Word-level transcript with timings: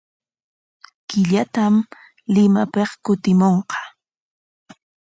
Killatam 1.07 1.73
Limapik 2.33 2.91
kutimunqa. 3.05 3.79